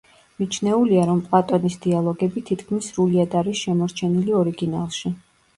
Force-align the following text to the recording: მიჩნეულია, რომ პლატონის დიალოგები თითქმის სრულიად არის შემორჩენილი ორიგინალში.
მიჩნეულია, 0.43 1.03
რომ 1.09 1.19
პლატონის 1.25 1.75
დიალოგები 1.83 2.43
თითქმის 2.49 2.87
სრულიად 2.95 3.39
არის 3.43 3.63
შემორჩენილი 3.67 4.37
ორიგინალში. 4.43 5.15